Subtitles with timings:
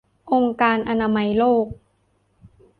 [0.33, 1.65] องค์การอนามัยโลก